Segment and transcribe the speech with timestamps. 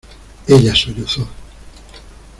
[0.47, 1.27] ella sollozó: